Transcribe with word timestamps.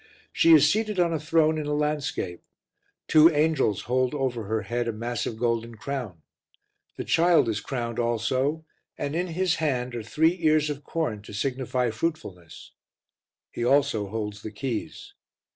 She 0.33 0.53
is 0.53 0.67
seated 0.67 0.99
on 0.99 1.13
a 1.13 1.19
throne 1.19 1.59
in 1.59 1.67
a 1.67 1.75
landscape; 1.75 2.41
two 3.07 3.29
angels 3.29 3.81
hold 3.81 4.15
over 4.15 4.45
her 4.45 4.63
head 4.63 4.87
a 4.87 4.91
massive 4.91 5.37
golden 5.37 5.75
crown; 5.75 6.23
the 6.95 7.03
Child 7.03 7.47
is 7.47 7.59
crowned 7.59 7.99
also 7.99 8.65
and 8.97 9.15
in 9.15 9.27
His 9.27 9.57
hand 9.61 9.93
are 9.93 10.01
three 10.01 10.39
ears 10.43 10.71
of 10.71 10.83
corn, 10.83 11.21
to 11.21 11.33
signify 11.33 11.91
fruitfulness; 11.91 12.71
He 13.51 13.63
also 13.63 14.07
holds 14.07 14.41
the 14.41 14.49
keys. 14.49 15.13